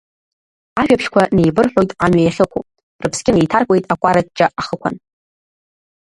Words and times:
Ажәабжьқәак 0.81 1.29
неибырҳәоит 1.37 1.91
амҩа 2.03 2.23
иахьықәу, 2.23 2.63
рыԥсгьы 3.01 3.31
неиҭаркуеит 3.35 3.85
акәараҷҷа 3.93 4.47
ахықәан. 4.59 4.95